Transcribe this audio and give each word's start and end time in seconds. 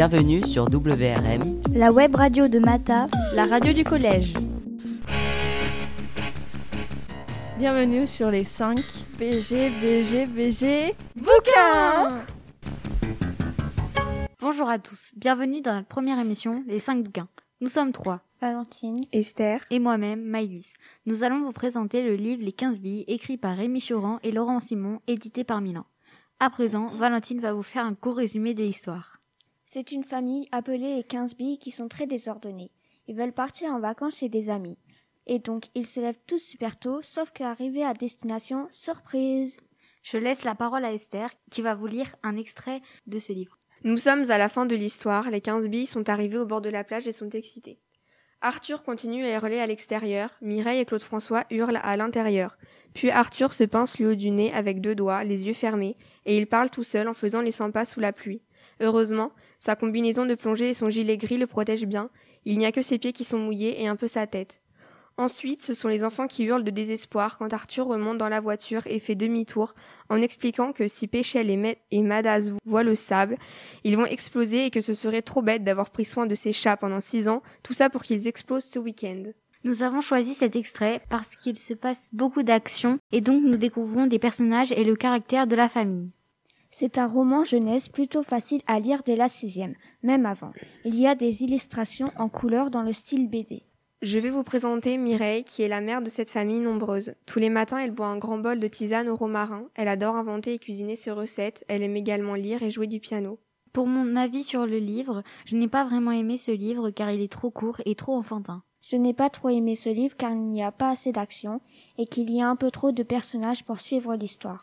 Bienvenue 0.00 0.42
sur 0.42 0.64
WRM, 0.64 1.60
la 1.74 1.92
web 1.92 2.14
radio 2.14 2.48
de 2.48 2.58
Mata, 2.58 3.06
la 3.34 3.44
radio 3.44 3.70
du 3.74 3.84
collège. 3.84 4.32
Bienvenue 7.58 8.06
sur 8.06 8.30
les 8.30 8.44
5 8.44 8.80
BG, 9.18 9.68
BG, 9.68 10.24
BG, 10.24 10.94
bouquins 11.16 12.24
Bonjour 14.40 14.70
à 14.70 14.78
tous, 14.78 15.12
bienvenue 15.16 15.60
dans 15.60 15.74
notre 15.74 15.88
première 15.88 16.18
émission, 16.18 16.64
les 16.66 16.78
5 16.78 17.02
bouquins. 17.02 17.28
Nous 17.60 17.68
sommes 17.68 17.92
trois. 17.92 18.22
Valentine, 18.40 18.96
Esther 19.12 19.66
et 19.70 19.80
moi-même, 19.80 20.22
Maïlis. 20.22 20.72
Nous 21.04 21.24
allons 21.24 21.42
vous 21.42 21.52
présenter 21.52 22.02
le 22.02 22.14
livre 22.14 22.42
Les 22.42 22.52
15 22.52 22.78
billes, 22.78 23.04
écrit 23.06 23.36
par 23.36 23.54
Rémi 23.54 23.82
Choran 23.82 24.18
et 24.22 24.32
Laurent 24.32 24.60
Simon, 24.60 25.00
édité 25.06 25.44
par 25.44 25.60
Milan. 25.60 25.84
À 26.38 26.48
présent, 26.48 26.88
Valentine 26.96 27.40
va 27.40 27.52
vous 27.52 27.62
faire 27.62 27.84
un 27.84 27.94
court 27.94 28.16
résumé 28.16 28.54
de 28.54 28.62
l'histoire. 28.62 29.19
C'est 29.72 29.92
une 29.92 30.02
famille 30.02 30.48
appelée 30.50 30.96
les 30.96 31.04
15 31.04 31.36
billes 31.36 31.60
qui 31.60 31.70
sont 31.70 31.86
très 31.86 32.08
désordonnés. 32.08 32.72
Ils 33.06 33.14
veulent 33.14 33.32
partir 33.32 33.70
en 33.70 33.78
vacances 33.78 34.16
chez 34.16 34.28
des 34.28 34.50
amis. 34.50 34.76
Et 35.28 35.38
donc, 35.38 35.66
ils 35.76 35.86
se 35.86 36.00
lèvent 36.00 36.18
tous 36.26 36.40
super 36.40 36.76
tôt, 36.76 37.02
sauf 37.02 37.30
qu'arrivés 37.30 37.84
à 37.84 37.94
destination, 37.94 38.66
surprise 38.70 39.60
Je 40.02 40.16
laisse 40.16 40.42
la 40.42 40.56
parole 40.56 40.84
à 40.84 40.92
Esther, 40.92 41.30
qui 41.52 41.62
va 41.62 41.76
vous 41.76 41.86
lire 41.86 42.16
un 42.24 42.34
extrait 42.34 42.82
de 43.06 43.20
ce 43.20 43.32
livre. 43.32 43.60
Nous 43.84 43.96
sommes 43.96 44.28
à 44.32 44.38
la 44.38 44.48
fin 44.48 44.66
de 44.66 44.74
l'histoire, 44.74 45.30
les 45.30 45.40
15 45.40 45.68
billes 45.68 45.86
sont 45.86 46.08
arrivés 46.08 46.38
au 46.38 46.46
bord 46.46 46.62
de 46.62 46.68
la 46.68 46.82
plage 46.82 47.06
et 47.06 47.12
sont 47.12 47.30
excités. 47.30 47.78
Arthur 48.40 48.82
continue 48.82 49.24
à 49.24 49.36
hurler 49.36 49.60
à 49.60 49.68
l'extérieur, 49.68 50.30
Mireille 50.40 50.80
et 50.80 50.84
Claude 50.84 51.00
François 51.00 51.44
hurlent 51.48 51.80
à 51.80 51.96
l'intérieur. 51.96 52.58
Puis 52.92 53.10
Arthur 53.10 53.52
se 53.52 53.62
pince 53.62 54.00
le 54.00 54.10
haut 54.10 54.14
du 54.16 54.32
nez 54.32 54.52
avec 54.52 54.80
deux 54.80 54.96
doigts, 54.96 55.22
les 55.22 55.46
yeux 55.46 55.54
fermés, 55.54 55.96
et 56.26 56.36
il 56.36 56.48
parle 56.48 56.70
tout 56.70 56.82
seul 56.82 57.06
en 57.06 57.14
faisant 57.14 57.40
les 57.40 57.52
100 57.52 57.70
pas 57.70 57.84
sous 57.84 58.00
la 58.00 58.12
pluie. 58.12 58.42
Heureusement, 58.80 59.30
sa 59.60 59.76
combinaison 59.76 60.24
de 60.24 60.34
plongée 60.34 60.70
et 60.70 60.74
son 60.74 60.88
gilet 60.88 61.18
gris 61.18 61.36
le 61.36 61.46
protègent 61.46 61.86
bien, 61.86 62.08
il 62.46 62.58
n'y 62.58 62.64
a 62.64 62.72
que 62.72 62.80
ses 62.80 62.98
pieds 62.98 63.12
qui 63.12 63.24
sont 63.24 63.38
mouillés 63.38 63.80
et 63.82 63.86
un 63.86 63.94
peu 63.94 64.08
sa 64.08 64.26
tête. 64.26 64.60
Ensuite, 65.18 65.60
ce 65.60 65.74
sont 65.74 65.88
les 65.88 66.02
enfants 66.02 66.26
qui 66.26 66.44
hurlent 66.44 66.64
de 66.64 66.70
désespoir 66.70 67.36
quand 67.36 67.52
Arthur 67.52 67.86
remonte 67.86 68.16
dans 68.16 68.30
la 68.30 68.40
voiture 68.40 68.80
et 68.86 68.98
fait 68.98 69.16
demi-tour 69.16 69.74
en 70.08 70.16
expliquant 70.22 70.72
que 70.72 70.88
si 70.88 71.06
Péchel 71.08 71.50
et, 71.50 71.78
et 71.90 72.02
Madaz 72.02 72.52
voient 72.64 72.82
le 72.82 72.94
sable, 72.94 73.36
ils 73.84 73.98
vont 73.98 74.06
exploser 74.06 74.64
et 74.64 74.70
que 74.70 74.80
ce 74.80 74.94
serait 74.94 75.20
trop 75.20 75.42
bête 75.42 75.62
d'avoir 75.62 75.90
pris 75.90 76.06
soin 76.06 76.24
de 76.24 76.34
ces 76.34 76.54
chats 76.54 76.78
pendant 76.78 77.02
six 77.02 77.28
ans, 77.28 77.42
tout 77.62 77.74
ça 77.74 77.90
pour 77.90 78.02
qu'ils 78.02 78.28
explosent 78.28 78.64
ce 78.64 78.78
week-end. 78.78 79.24
Nous 79.62 79.82
avons 79.82 80.00
choisi 80.00 80.32
cet 80.32 80.56
extrait 80.56 81.02
parce 81.10 81.36
qu'il 81.36 81.58
se 81.58 81.74
passe 81.74 82.08
beaucoup 82.14 82.42
d'actions 82.42 82.96
et 83.12 83.20
donc 83.20 83.42
nous 83.44 83.58
découvrons 83.58 84.06
des 84.06 84.18
personnages 84.18 84.72
et 84.72 84.84
le 84.84 84.96
caractère 84.96 85.46
de 85.46 85.54
la 85.54 85.68
famille. 85.68 86.12
C'est 86.70 86.98
un 86.98 87.06
roman 87.06 87.42
jeunesse 87.42 87.88
plutôt 87.88 88.22
facile 88.22 88.62
à 88.66 88.78
lire 88.78 89.02
dès 89.04 89.16
la 89.16 89.28
sixième, 89.28 89.74
même 90.02 90.24
avant. 90.24 90.52
Il 90.84 90.98
y 90.98 91.06
a 91.06 91.14
des 91.14 91.42
illustrations 91.42 92.12
en 92.16 92.28
couleur 92.28 92.70
dans 92.70 92.82
le 92.82 92.92
style 92.92 93.28
BD. 93.28 93.64
Je 94.02 94.18
vais 94.18 94.30
vous 94.30 94.44
présenter 94.44 94.96
Mireille, 94.96 95.44
qui 95.44 95.62
est 95.62 95.68
la 95.68 95.82
mère 95.82 96.00
de 96.00 96.08
cette 96.08 96.30
famille 96.30 96.60
nombreuse. 96.60 97.12
Tous 97.26 97.38
les 97.38 97.50
matins, 97.50 97.76
elle 97.76 97.90
boit 97.90 98.06
un 98.06 98.16
grand 98.16 98.38
bol 98.38 98.58
de 98.58 98.66
tisane 98.66 99.10
au 99.10 99.16
romarin. 99.16 99.66
Elle 99.74 99.88
adore 99.88 100.16
inventer 100.16 100.54
et 100.54 100.58
cuisiner 100.58 100.96
ses 100.96 101.10
recettes. 101.10 101.64
Elle 101.68 101.82
aime 101.82 101.96
également 101.96 102.34
lire 102.34 102.62
et 102.62 102.70
jouer 102.70 102.86
du 102.86 102.98
piano. 102.98 103.38
Pour 103.72 103.86
mon 103.86 104.16
avis 104.16 104.42
sur 104.42 104.64
le 104.64 104.78
livre, 104.78 105.22
je 105.44 105.56
n'ai 105.56 105.68
pas 105.68 105.84
vraiment 105.84 106.12
aimé 106.12 106.38
ce 106.38 106.50
livre 106.50 106.90
car 106.90 107.10
il 107.10 107.20
est 107.20 107.30
trop 107.30 107.50
court 107.50 107.82
et 107.84 107.94
trop 107.94 108.16
enfantin. 108.16 108.62
Je 108.80 108.96
n'ai 108.96 109.12
pas 109.12 109.28
trop 109.28 109.50
aimé 109.50 109.74
ce 109.74 109.90
livre 109.90 110.16
car 110.16 110.32
il 110.32 110.48
n'y 110.48 110.62
a 110.62 110.72
pas 110.72 110.90
assez 110.90 111.12
d'action 111.12 111.60
et 111.98 112.06
qu'il 112.06 112.30
y 112.30 112.40
a 112.40 112.48
un 112.48 112.56
peu 112.56 112.70
trop 112.70 112.92
de 112.92 113.02
personnages 113.02 113.64
pour 113.64 113.80
suivre 113.80 114.14
l'histoire. 114.14 114.62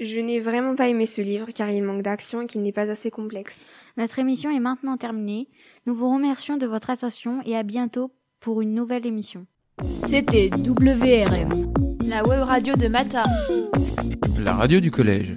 Je 0.00 0.18
n'ai 0.18 0.40
vraiment 0.40 0.74
pas 0.74 0.88
aimé 0.88 1.06
ce 1.06 1.20
livre 1.20 1.48
car 1.54 1.70
il 1.70 1.82
manque 1.82 2.02
d'action 2.02 2.42
et 2.42 2.46
qu'il 2.46 2.62
n'est 2.62 2.72
pas 2.72 2.90
assez 2.90 3.12
complexe. 3.12 3.60
Notre 3.96 4.18
émission 4.18 4.50
est 4.50 4.58
maintenant 4.58 4.96
terminée. 4.96 5.48
Nous 5.86 5.94
vous 5.94 6.12
remercions 6.12 6.56
de 6.56 6.66
votre 6.66 6.90
attention 6.90 7.40
et 7.44 7.56
à 7.56 7.62
bientôt 7.62 8.12
pour 8.40 8.60
une 8.60 8.74
nouvelle 8.74 9.06
émission. 9.06 9.46
C'était 9.82 10.50
WRM, 10.52 11.48
la 12.08 12.26
web 12.26 12.42
radio 12.42 12.74
de 12.74 12.88
Mata. 12.88 13.22
La 14.42 14.54
radio 14.54 14.80
du 14.80 14.90
collège. 14.90 15.36